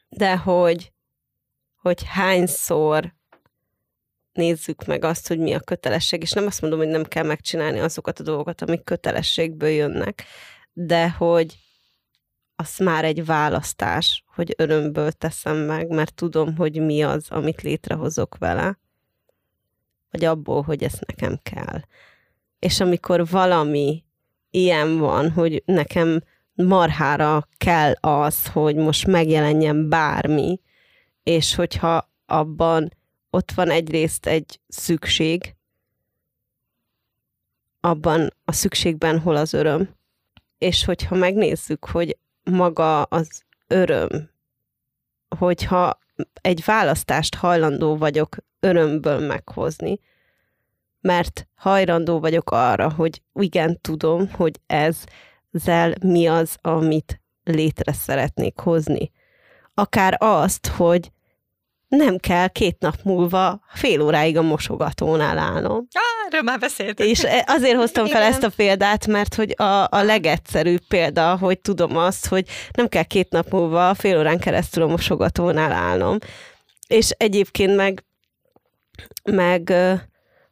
[0.10, 0.91] De hogy,
[1.76, 3.13] hogy hányszor
[4.32, 7.80] nézzük meg azt, hogy mi a kötelesség, és nem azt mondom, hogy nem kell megcsinálni
[7.80, 10.24] azokat a dolgokat, amik kötelességből jönnek,
[10.74, 11.58] de hogy
[12.63, 18.38] az már egy választás, hogy örömből teszem meg, mert tudom, hogy mi az, amit létrehozok
[18.38, 18.80] vele,
[20.12, 21.80] vagy abból, hogy ez nekem kell.
[22.60, 24.04] És amikor valami
[24.49, 26.23] ilyen van, hogy nekem
[26.54, 30.60] marhára kell az, hogy most megjelenjen bármi,
[31.23, 32.93] és hogyha abban
[33.30, 35.56] ott van egyrészt egy szükség,
[37.80, 39.95] abban a szükségben hol az öröm.
[40.58, 44.29] És hogyha megnézzük, hogy maga az öröm,
[45.38, 45.99] hogyha
[46.41, 49.99] egy választást hajlandó vagyok örömből meghozni,
[51.01, 55.03] mert hajlandó vagyok arra, hogy igen, tudom, hogy ez
[55.53, 59.12] ezzel mi az, amit létre szeretnék hozni.
[59.73, 61.12] Akár azt, hogy
[61.97, 65.88] nem kell két nap múlva fél óráig a mosogatónál állnom.
[65.91, 67.10] Ah, erről már beszéltünk.
[67.10, 68.32] És e- azért hoztam fel Igen.
[68.32, 73.03] ezt a példát, mert hogy a, a legegyszerűbb példa, hogy tudom azt, hogy nem kell
[73.03, 76.17] két nap múlva fél órán keresztül a mosogatónál állnom.
[76.88, 78.03] És egyébként meg,
[79.23, 79.73] meg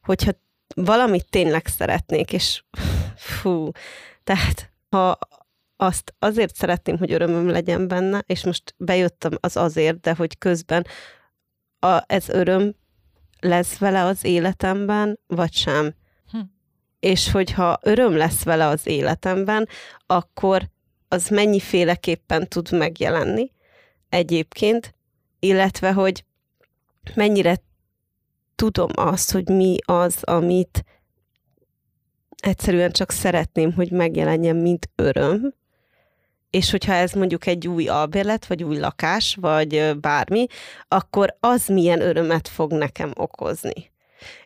[0.02, 0.32] hogyha
[0.76, 2.64] valamit tényleg szeretnék, és
[3.16, 3.70] fú,
[4.24, 5.18] tehát ha
[5.78, 10.86] azt azért szeretném, hogy örömöm legyen benne, és most bejöttem az azért, de hogy közben
[11.82, 12.76] a, ez öröm
[13.40, 15.94] lesz vele az életemben, vagy sem.
[16.32, 16.40] Hm.
[17.00, 19.68] És hogyha öröm lesz vele az életemben,
[20.06, 20.70] akkor
[21.08, 23.52] az mennyiféleképpen tud megjelenni
[24.10, 24.96] egyébként,
[25.40, 26.26] illetve hogy
[27.16, 27.62] mennyire
[28.56, 30.84] tudom azt, hogy mi az, amit
[32.42, 35.54] egyszerűen csak szeretném, hogy megjelenjen, mint öröm,
[36.52, 40.46] és hogyha ez mondjuk egy új albérlet, vagy új lakás, vagy bármi,
[40.88, 43.92] akkor az milyen örömet fog nekem okozni.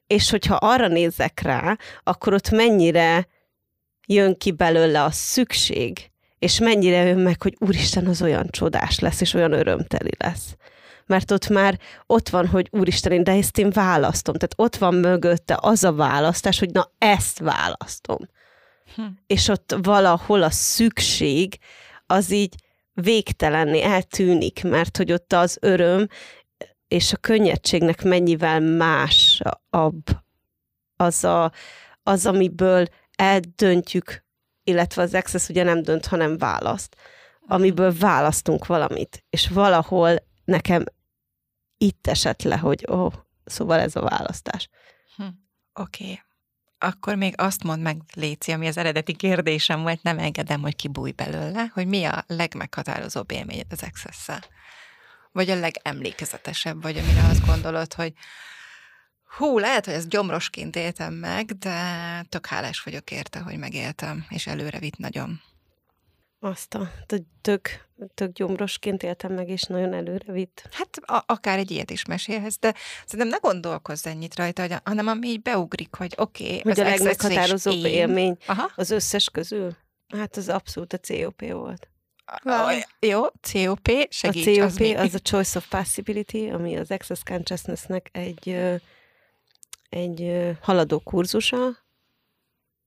[0.07, 3.27] És hogyha arra nézek rá, akkor ott mennyire
[4.07, 9.21] jön ki belőle a szükség, és mennyire jön meg, hogy úristen, az olyan csodás lesz,
[9.21, 10.55] és olyan örömteli lesz.
[11.05, 14.33] Mert ott már ott van, hogy úristen, de ezt én választom.
[14.33, 18.17] Tehát ott van mögötte az a választás, hogy na ezt választom.
[18.95, 19.01] Hm.
[19.27, 21.57] És ott valahol a szükség
[22.07, 22.55] az így
[22.93, 26.07] végtelenné eltűnik, mert hogy ott az öröm
[26.87, 30.03] és a könnyedségnek mennyivel másabb
[30.95, 31.51] az, a,
[32.03, 34.25] az amiből eldöntjük,
[34.63, 36.95] illetve az access ugye nem dönt, hanem választ,
[37.47, 40.15] amiből választunk valamit, és valahol
[40.45, 40.83] nekem
[41.77, 43.13] itt esett le, hogy ó, oh,
[43.45, 44.69] szóval ez a választás.
[45.73, 46.03] Oké.
[46.03, 46.24] Okay.
[46.77, 51.11] Akkor még azt mondd meg, Léci, ami az eredeti kérdésem volt, nem engedem, hogy kibújj
[51.11, 54.29] belőle, hogy mi a legmeghatározóbb élményed az access
[55.31, 58.13] Vagy a legemlékezetesebb, vagy amire azt gondolod, hogy
[59.37, 61.77] hú, lehet, hogy ezt gyomrosként éltem meg, de
[62.29, 65.41] tök hálás vagyok érte, hogy megéltem, és előre vitt nagyon.
[66.45, 66.91] Azt a
[67.41, 67.69] tök,
[68.13, 70.67] tök gyomrosként éltem meg, és nagyon előre vitt.
[70.71, 72.73] Hát a, akár egy ilyet is mesélhetsz, de
[73.05, 76.83] szerintem ne gondolkozz ennyit rajta, hogy- hanem ami így beugrik, hogy oké, okay, Hogy a
[76.83, 78.71] legmeghatározóbb élmény Aha.
[78.75, 79.75] az összes közül?
[80.17, 81.89] Hát az abszolút a COP volt.
[82.43, 82.79] Wow.
[82.99, 84.47] Jó, COP, segíts.
[84.47, 84.93] a COP az, mi?
[84.93, 88.57] az a Choice of Possibility, ami az Access Consciousness-nek egy,
[89.89, 90.31] egy
[90.61, 91.77] haladó kurzusa,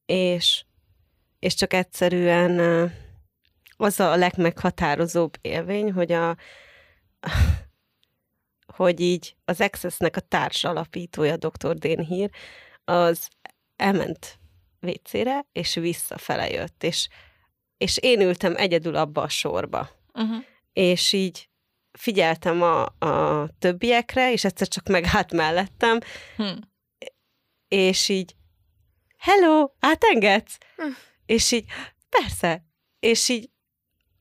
[0.07, 0.65] és,
[1.39, 2.61] és csak egyszerűen
[3.81, 6.37] az a legmeghatározóbb élmény, hogy a,
[8.77, 11.75] hogy így az Accessnek a társ alapítója, dr.
[11.75, 12.31] Dén Hír,
[12.85, 13.29] az
[13.77, 14.39] elment
[14.81, 17.09] vécére, és visszafele jött, és,
[17.77, 19.91] és én ültem egyedül abba a sorba.
[20.13, 20.45] Uh-huh.
[20.73, 21.49] És így
[21.93, 25.99] figyeltem a, a többiekre, és egyszer csak megállt mellettem,
[26.37, 26.59] hmm.
[27.69, 28.35] és így,
[29.17, 30.59] hello, átengedsz?
[30.77, 30.97] Hmm.
[31.27, 31.65] És így,
[32.09, 32.65] persze.
[33.01, 33.51] És így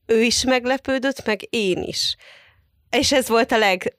[0.08, 2.16] ő is meglepődött, meg én is.
[2.90, 3.98] És ez volt a leg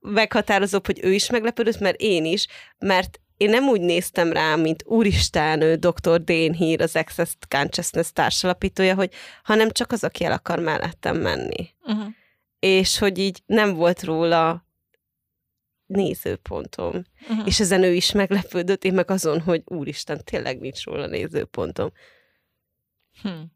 [0.00, 2.46] meghatározóbb, hogy ő is meglepődött, mert én is,
[2.78, 6.24] mert én nem úgy néztem rá, mint úristen, ő dr.
[6.24, 11.74] Dane Hír, az Access Consciousness társalapítója, hogy hanem csak az, aki el akar mellettem menni.
[11.82, 12.06] Uh-huh.
[12.58, 14.66] És hogy így nem volt róla
[15.86, 17.02] nézőpontom.
[17.28, 17.46] Uh-huh.
[17.46, 21.92] És ezen ő is meglepődött, én meg azon, hogy úristen, tényleg nincs róla nézőpontom.
[23.22, 23.52] Hmm.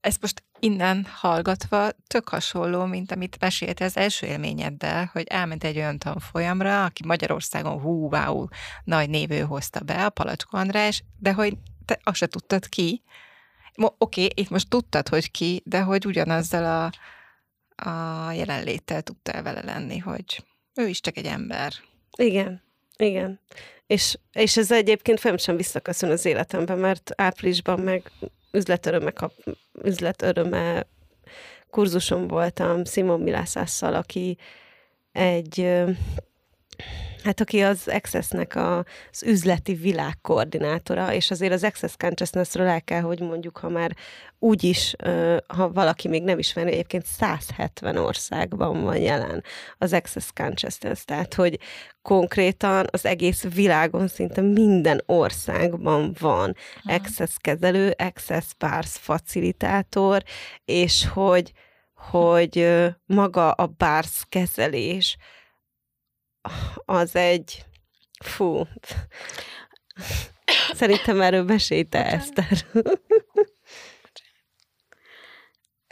[0.00, 5.76] Ezt most innen hallgatva tök hasonló, mint amit mesélte az első élményeddel, hogy elment egy
[5.76, 8.46] olyan tanfolyamra, aki Magyarországon hú, wow,
[8.84, 13.02] nagy névő hozta be, a Palacsko András, de hogy te azt se tudtad ki.
[13.74, 16.92] Oké, okay, itt most tudtad, hogy ki, de hogy ugyanazzal a,
[17.90, 21.72] a jelenléttel tudtál vele lenni, hogy ő is csak egy ember.
[22.16, 22.62] Igen,
[22.96, 23.40] igen.
[23.86, 28.10] És, és ez egyébként fel sem visszaköszön az életemben, mert áprilisban meg
[28.52, 29.32] üzletöröme, kap,
[29.82, 30.86] üzletöröme
[31.70, 34.38] kurzuson voltam Simon Milászásszal, aki
[35.12, 35.84] egy
[37.24, 38.78] Hát aki az Access-nek a,
[39.10, 43.96] az üzleti világkoordinátora, és azért az Access Consciousness-ről el kell, hogy mondjuk, ha már
[44.38, 44.94] úgy is,
[45.46, 49.44] ha valaki még nem ismer, egyébként 170 országban van jelen
[49.78, 51.58] az Access Consciousness, tehát hogy
[52.02, 56.94] konkrétan az egész világon szinte minden országban van uh-huh.
[56.94, 60.22] Access kezelő, Access Pars facilitátor,
[60.64, 61.52] és hogy,
[61.94, 65.16] hogy maga a bars kezelés,
[66.84, 67.64] az egy...
[68.24, 68.62] Fú.
[70.72, 72.64] Szerintem erről mesélte Eszter.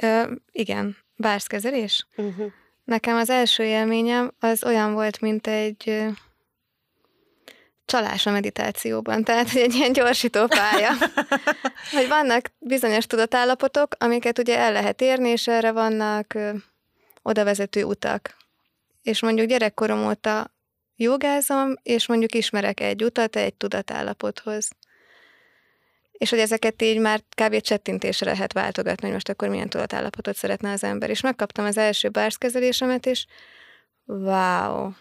[0.02, 2.06] Ö, igen, bárszkezelés.
[2.16, 2.52] Uh-huh.
[2.84, 6.06] Nekem az első élményem az olyan volt, mint egy
[7.84, 10.90] csalás a meditációban, tehát egy ilyen gyorsító pálya.
[11.96, 16.50] hogy vannak bizonyos tudatállapotok, amiket ugye el lehet érni, és erre vannak ö,
[17.22, 18.36] oda vezető utak
[19.08, 20.54] és mondjuk gyerekkorom óta
[20.96, 24.70] jogázom, és mondjuk ismerek egy utat egy tudatállapothoz.
[26.12, 27.60] És hogy ezeket így már kb.
[27.60, 31.10] csettintésre lehet váltogatni, hogy most akkor milyen tudatállapotot szeretne az ember.
[31.10, 33.26] És megkaptam az első bárszkezelésemet, és
[34.04, 34.94] wow, uh-huh.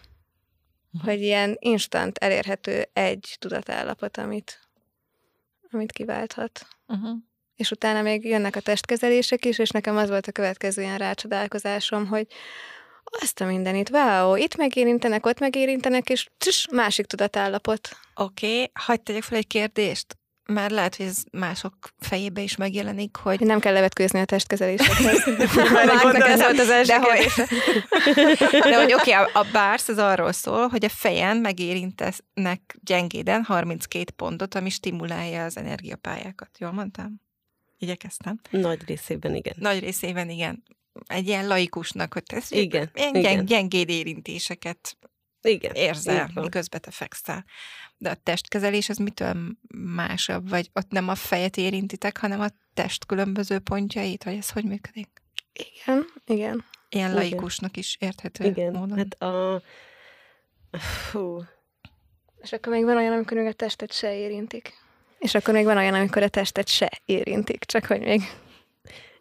[1.04, 4.60] hogy ilyen instant elérhető egy tudatállapot, amit,
[5.70, 6.66] amit kiválthat.
[6.86, 7.16] Uh-huh.
[7.56, 12.06] És utána még jönnek a testkezelések is, és nekem az volt a következő ilyen rácsodálkozásom,
[12.06, 12.26] hogy
[13.20, 17.88] azt a mindenit, wow, itt megérintenek, ott megérintenek, és tss, másik tudatállapot.
[18.14, 20.18] Oké, okay, hagyd tegyek fel egy kérdést,
[20.52, 23.40] mert lehet, hogy ez mások fejébe is megjelenik, hogy...
[23.40, 25.26] Nem kell levetkőzni a testkezelésekhez.
[25.26, 27.26] ez volt az első de hogy,
[28.52, 33.44] de hogy oké, okay, a, a bársz az arról szól, hogy a fejen megérintenek gyengéden
[33.44, 36.50] 32 pontot, ami stimulálja az energiapályákat.
[36.58, 37.20] Jól mondtam?
[37.78, 38.40] Igyekeztem.
[38.50, 39.54] Nagy részében igen.
[39.58, 40.62] Nagy részében igen
[41.06, 43.44] egy ilyen laikusnak, hogy ez igen, ilyen igen.
[43.44, 44.96] gyengéd érintéseket
[45.42, 47.44] igen, érzel, miközben te fekszel.
[47.96, 49.36] De a testkezelés az mitől
[49.94, 50.48] másabb?
[50.48, 54.24] Vagy ott nem a fejet érintitek, hanem a test különböző pontjait?
[54.24, 55.08] Vagy ez hogy működik?
[55.52, 56.64] Igen, igen.
[56.88, 57.14] Ilyen igen.
[57.14, 58.72] laikusnak is érthető igen.
[58.72, 58.96] módon.
[58.96, 59.62] Hát a...
[61.10, 61.42] Fú.
[62.42, 64.72] És akkor még van olyan, amikor még a testet se érintik.
[65.18, 68.22] És akkor még van olyan, amikor a testet se érintik, csak hogy még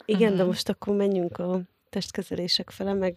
[0.09, 0.37] igen, uh-huh.
[0.37, 3.15] de most akkor menjünk a testkezelések fele, meg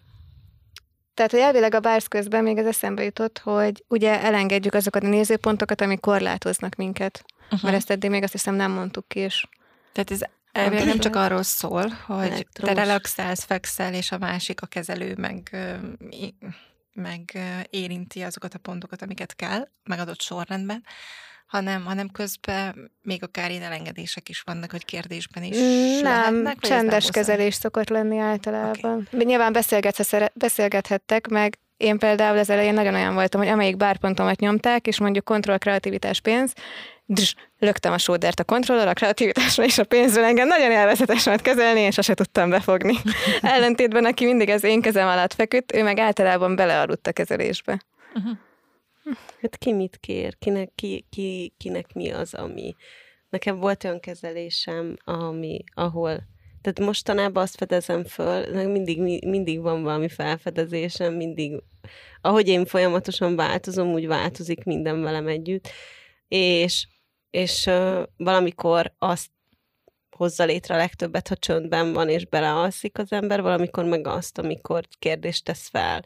[1.15, 5.09] tehát, hogy elvileg a bársz közben még az eszembe jutott, hogy ugye elengedjük azokat a
[5.09, 7.25] nézőpontokat, amik korlátoznak minket.
[7.45, 7.63] Uh-huh.
[7.63, 9.47] Mert ezt eddig még azt hiszem nem mondtuk ki, és...
[9.93, 10.21] Tehát ez
[10.53, 12.75] elvileg nem csak arról szól, hogy Elektromos.
[12.75, 15.57] te relaxálsz, fekszel, és a másik, a kezelő meg,
[16.93, 17.39] meg
[17.71, 20.85] érinti azokat a pontokat, amiket kell, megadott sorrendben,
[21.51, 27.03] hanem, hanem közben még akár ilyen elengedések is vannak, hogy kérdésben is Nem, lehetnek, csendes
[27.03, 29.09] nem kezelés szokott lenni általában.
[29.13, 29.25] Okay.
[29.25, 29.57] Nyilván
[30.35, 35.25] beszélgethettek, meg én például az elején nagyon olyan voltam, hogy amelyik bárpontomat nyomták, és mondjuk
[35.25, 36.53] kontroll, kreativitás, pénz,
[37.07, 41.43] drz, löktem a sódert a kontrollal, a kreativitásra és a pénzről engem nagyon élvezetes volt
[41.43, 42.97] kezelni, és sose tudtam befogni.
[43.43, 47.81] Ellentétben, aki mindig az én kezem alatt feküdt, ő meg általában belealudt a kezelésbe.
[48.15, 48.39] Uh-huh.
[49.41, 52.75] Hát ki mit kér, kinek, ki, ki, kinek mi az, ami...
[53.31, 56.29] Nekem volt olyan kezelésem, ami, ahol
[56.61, 61.63] Tehát mostanában azt fedezem föl, mindig, mindig van valami felfedezésem, mindig,
[62.21, 65.69] ahogy én folyamatosan változom, úgy változik minden velem együtt,
[66.29, 66.87] és,
[67.31, 69.31] és uh, valamikor azt
[70.11, 74.85] hozza létre a legtöbbet, ha csöndben van, és belealszik az ember, valamikor meg azt, amikor
[74.99, 76.05] kérdést tesz fel.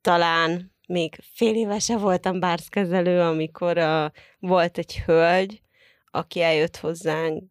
[0.00, 5.62] Talán még fél évese voltam bárszkezelő, amikor uh, volt egy hölgy,
[6.10, 7.44] aki eljött hozzánk,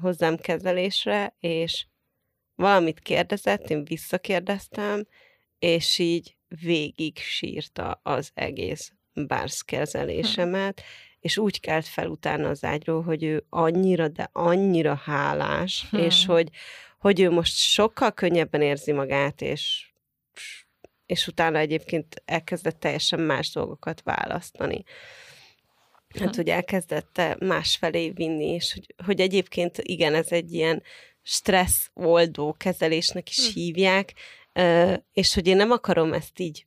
[0.00, 1.86] hozzám kezelésre, és
[2.54, 5.06] valamit kérdezett, én visszakérdeztem,
[5.58, 10.82] és így végig sírta az egész bárszkezelésemet,
[11.20, 16.00] és úgy kelt fel utána az ágyról, hogy ő annyira, de annyira hálás, hmm.
[16.00, 16.48] és hogy,
[16.98, 19.90] hogy ő most sokkal könnyebben érzi magát, és
[21.10, 24.84] és utána egyébként elkezdett teljesen más dolgokat választani.
[26.18, 30.82] Hát, hogy elkezdette másfelé vinni, és hogy, hogy egyébként igen, ez egy ilyen
[31.22, 33.58] stressz oldó kezelésnek is hm.
[33.58, 34.12] hívják,
[35.12, 36.64] és hogy én nem akarom ezt így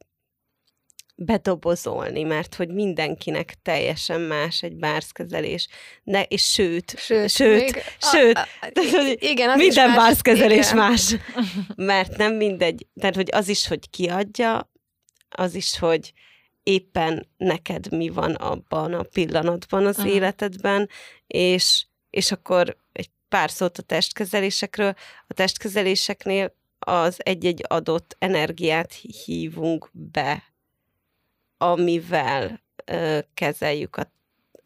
[1.16, 5.68] bedobozolni, mert hogy mindenkinek teljesen más egy bárszkezelés,
[6.04, 10.78] de, és sőt, sőt, sőt, még, sőt a, a, igen, az minden bárszkezelés igen.
[10.78, 11.16] más,
[11.76, 14.72] mert nem mindegy, tehát hogy az is, hogy kiadja,
[15.30, 16.14] az is, hogy
[16.64, 20.14] éppen neked mi van abban a pillanatban az uh-huh.
[20.14, 20.90] életedben,
[21.28, 24.94] és, és akkor egy pár szót a testkezelésekről.
[25.28, 30.53] A testkezeléseknél az egy-egy adott energiát hívunk be
[31.72, 34.12] amivel ö, kezeljük a,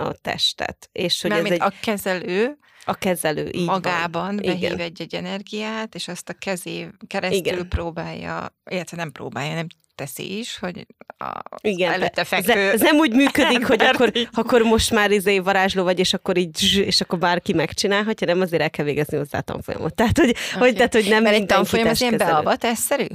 [0.04, 0.90] a testet.
[0.92, 2.58] És hogy ez egy, a kezelő
[2.90, 4.36] a kezelő így magában van.
[4.36, 4.80] behív Igen.
[4.80, 7.68] egy-egy energiát, és azt a kezé keresztül Igen.
[7.68, 10.86] próbálja, illetve nem próbálja, nem teszi is, hogy
[11.18, 15.40] a Igen, előtte fekvő ez, ez nem úgy működik, hogy akkor, akkor most már izé
[15.40, 19.38] varázsló vagy, és akkor így, és akkor bárki megcsinálhatja, nem azért el kell végezni hozzá
[19.38, 19.96] a tanfolyamot.
[19.96, 20.60] Tehát, hogy, okay.
[20.60, 23.06] hogy, tehát, hogy nem Mert egy tanfolyam az ilyen beavatásszerű?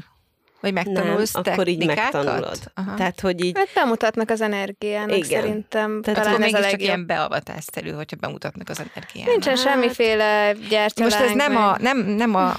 [0.63, 2.59] Vagy megtanulsz nem, akkor így megtanulod.
[2.75, 2.95] Aha.
[2.95, 3.57] Tehát, hogy így...
[3.59, 5.41] Hát bemutatnak az energiának Igen.
[5.41, 6.03] szerintem.
[6.03, 6.81] Tehát talán ez a legjobb.
[6.81, 9.31] ilyen beavatásszerű, hogyha bemutatnak az energiának.
[9.31, 9.63] Nincsen hát...
[9.63, 11.15] semmiféle gyertyaláng.
[11.15, 12.55] Most ez nem a, nem, nem a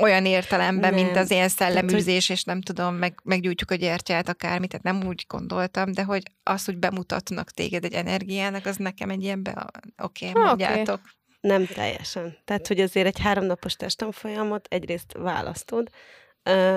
[0.00, 1.04] olyan értelemben, nem.
[1.04, 5.24] mint az ilyen szelleműzés, és nem tudom, meg, meggyújtjuk a gyertyát, akármit, tehát nem úgy
[5.28, 9.66] gondoltam, de hogy az, hogy bemutatnak téged egy energiának, az nekem egy ilyen be...
[10.02, 10.98] Oké, okay, mondjátok.
[10.98, 11.10] Okay.
[11.40, 12.36] Nem teljesen.
[12.44, 15.90] Tehát, hogy azért egy háromnapos testamfolyamot egyrészt választod,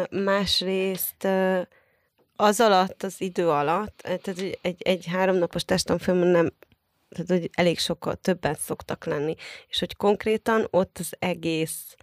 [0.09, 1.27] másrészt
[2.35, 6.53] az alatt, az idő alatt, tehát egy, egy háromnapos testamfolyamon nem,
[7.09, 9.35] tehát hogy elég sokkal többen szoktak lenni,
[9.67, 11.95] és hogy konkrétan ott az egész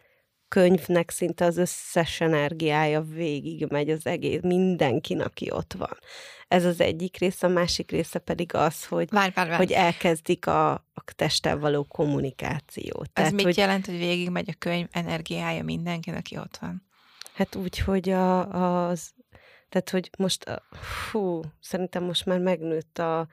[0.48, 5.98] könyvnek szinte az összes energiája végig megy az egész, mindenkin, aki ott van.
[6.48, 9.62] Ez az egyik része, a másik része pedig az, hogy, várj, várj, várj.
[9.62, 13.02] hogy elkezdik a, a testtel való kommunikációt.
[13.02, 16.85] Ez Tehát, mit hogy, jelent, hogy végig megy a könyv energiája mindenkin, aki ott van?
[17.36, 18.40] Hát úgy, hogy a,
[18.88, 19.14] az,
[19.68, 20.62] tehát hogy most,
[21.10, 23.28] fú, szerintem most már megnőtt a,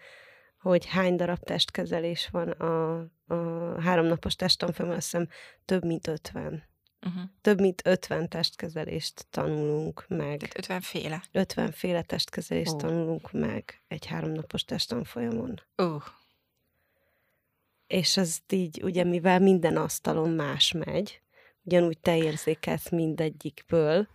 [0.59, 3.35] hogy hány darab testkezelés van a, a
[3.81, 5.27] háromnapos testanfolyamon, azt hiszem
[5.65, 6.63] több mint ötven.
[7.05, 7.23] Uh-huh.
[7.41, 10.37] Több mint 50 testkezelést tanulunk meg.
[10.37, 11.23] Tehát 50 féle?
[11.31, 12.79] 50 féle testkezelést uh.
[12.79, 15.61] tanulunk meg egy háromnapos testanfolyamon.
[15.77, 16.03] Uh.
[17.87, 21.21] És az így, ugye mivel minden asztalon más megy,
[21.63, 24.07] ugyanúgy te érzékelsz mindegyikből,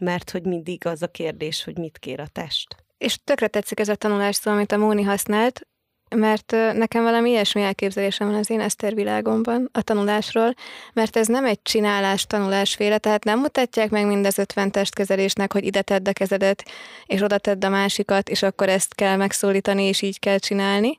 [0.00, 2.76] mert hogy mindig az a kérdés, hogy mit kér a test.
[2.98, 5.68] És tökre tetszik ez a tanulás szó, amit a Móni használt,
[6.16, 10.54] mert nekem valami ilyesmi elképzelésem van az én esztervilágomban a tanulásról,
[10.92, 15.64] mert ez nem egy csinálás tanulásféle, tehát nem mutatják meg mind az ötven testkezelésnek, hogy
[15.64, 16.64] ide tedd a kezedet,
[17.06, 20.98] és oda tedd a másikat, és akkor ezt kell megszólítani, és így kell csinálni,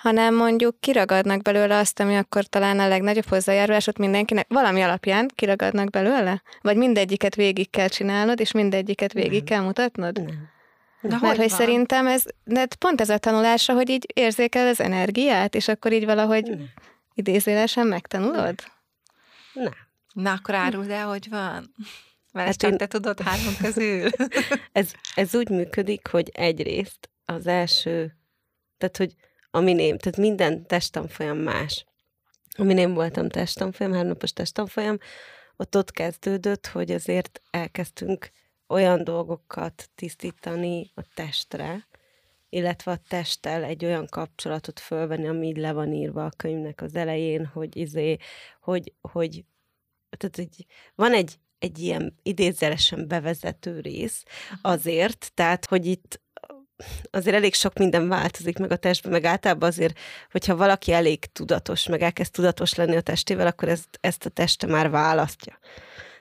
[0.00, 5.90] hanem mondjuk kiragadnak belőle azt, ami akkor talán a legnagyobb hozzájárulásot mindenkinek, valami alapján kiragadnak
[5.90, 6.42] belőle?
[6.60, 10.18] Vagy mindegyiket végig kell csinálnod, és mindegyiket végig kell mutatnod?
[11.00, 14.80] Na, Mert hogy, hogy szerintem ez, de pont ez a tanulása, hogy így érzékel az
[14.80, 16.68] energiát, és akkor így valahogy Nem.
[17.14, 18.54] idézélesen megtanulod?
[19.52, 19.72] Nem.
[20.12, 21.74] Na, akkor áruld el, hogy van.
[22.32, 22.76] Mert hát csak én...
[22.76, 24.10] te tudod három közül.
[24.72, 28.16] ez, ez úgy működik, hogy egyrészt az első,
[28.78, 29.14] tehát hogy
[29.50, 31.84] amin én, tehát minden testamfolyam más.
[32.56, 34.98] Amin én voltam testamfolyam, háromnapos testamfolyam,
[35.56, 38.30] ott ott kezdődött, hogy azért elkezdtünk
[38.66, 41.88] olyan dolgokat tisztítani a testre,
[42.48, 46.94] illetve a testtel egy olyan kapcsolatot fölvenni, ami így le van írva a könyvnek az
[46.94, 48.16] elején, hogy izé,
[48.60, 49.44] hogy, hogy
[50.16, 54.24] tehát egy, van egy, egy ilyen idézelesen bevezető rész
[54.62, 56.20] azért, tehát, hogy itt
[57.10, 59.98] azért elég sok minden változik meg a testben, meg általában azért,
[60.30, 64.66] hogyha valaki elég tudatos, meg elkezd tudatos lenni a testével, akkor ezt, ezt a teste
[64.66, 65.58] már választja.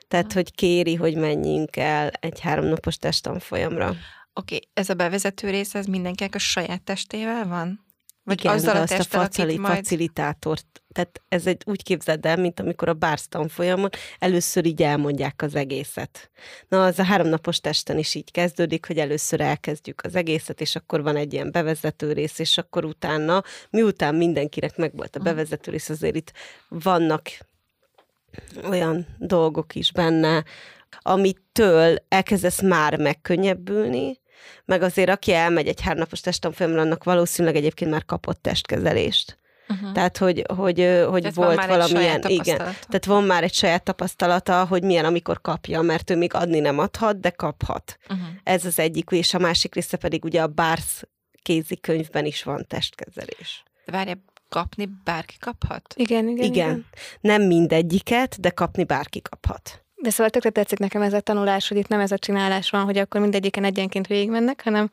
[0.07, 3.87] Tehát, hogy kéri, hogy menjünk el egy háromnapos testtanfolyamra.
[3.87, 3.99] Oké,
[4.33, 7.87] okay, ez a bevezető rész, ez mindenkinek a saját testével van?
[8.29, 9.75] Vagy Igen, azzal a, azt a facili, majd...
[9.75, 15.41] facilitátort, tehát ez egy úgy képzeld el, mint amikor a bársz tanfolyamon először így elmondják
[15.41, 16.31] az egészet.
[16.67, 21.01] Na, az a háromnapos testen is így kezdődik, hogy először elkezdjük az egészet, és akkor
[21.01, 26.15] van egy ilyen bevezető rész, és akkor utána, miután mindenkinek megvolt a bevezető rész, azért
[26.15, 26.31] itt
[26.67, 27.21] vannak
[28.63, 30.43] olyan dolgok is benne,
[30.99, 34.19] amitől elkezdesz már megkönnyebbülni,
[34.65, 39.37] meg azért aki elmegy egy hárnapos testtanfolyamra, annak valószínűleg egyébként már kapott testkezelést.
[39.69, 39.91] Uh-huh.
[39.91, 44.83] Tehát, hogy, hogy, hogy tehát volt valamilyen, igen, tehát van már egy saját tapasztalata, hogy
[44.83, 47.97] milyen, amikor kapja, mert ő még adni nem adhat, de kaphat.
[48.09, 48.27] Uh-huh.
[48.43, 51.03] Ez az egyik, és a másik része pedig ugye a Bársz
[51.41, 53.63] kézikönyvben is van testkezelés.
[53.85, 54.11] De várj,
[54.49, 55.93] kapni bárki kaphat?
[55.95, 56.51] Igen, igen, igen.
[56.51, 56.85] igen.
[57.21, 59.83] Nem mindegyiket, de kapni bárki kaphat.
[60.01, 62.83] De szóval tökre tetszik nekem ez a tanulás, hogy itt nem ez a csinálás van,
[62.83, 64.89] hogy akkor mindegyiken egyenként végigmennek, hanem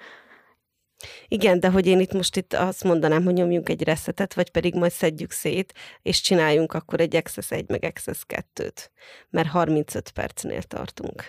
[1.28, 4.74] igen, de hogy én itt most itt azt mondanám, hogy nyomjunk egy reszetet, vagy pedig
[4.74, 8.86] majd szedjük szét, és csináljunk akkor egy Access 1 meg Access 2-t,
[9.30, 11.24] mert 35 percnél tartunk.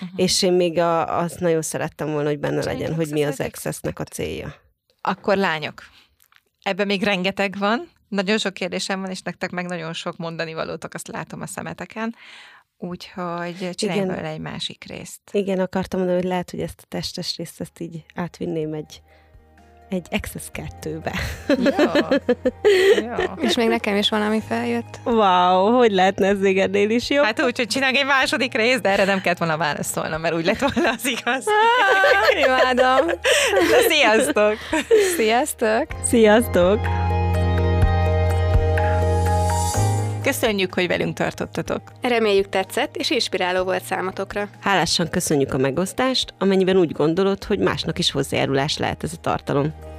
[0.00, 0.20] Uh-huh.
[0.20, 3.98] És én még a, azt nagyon szerettem volna, hogy benne legyen, hogy mi az Accessnek
[3.98, 4.54] a célja.
[5.00, 5.82] Akkor lányok,
[6.62, 10.94] ebben még rengeteg van, nagyon sok kérdésem van, és nektek meg nagyon sok mondani valótok,
[10.94, 12.14] azt látom a szemeteken.
[12.88, 15.20] Úgyhogy csináljunk belőle egy másik részt.
[15.32, 19.02] Igen, akartam mondani, hogy lehet, hogy ezt a testes részt ezt így átvinném egy
[19.88, 20.42] egy Access
[20.82, 21.12] 2-be.
[21.48, 22.16] Jó.
[23.06, 23.42] Jó.
[23.42, 24.98] És még nekem is valami feljött.
[25.04, 27.22] Wow, hogy lehetne ez ennél is jó?
[27.22, 30.44] Hát úgy, hogy csinálj egy második részt, de erre nem kellett volna válaszolnom, mert úgy
[30.44, 31.46] lett volna az igaz.
[32.44, 33.06] Imádom.
[33.70, 34.56] De sziasztok!
[35.16, 35.86] Sziasztok!
[36.04, 36.78] Sziasztok!
[40.24, 41.82] Köszönjük, hogy velünk tartottatok.
[42.02, 44.48] Reméljük tetszett, és inspiráló volt számotokra.
[44.60, 49.93] Hálásan köszönjük a megosztást, amennyiben úgy gondolod, hogy másnak is hozzájárulás lehet ez a tartalom.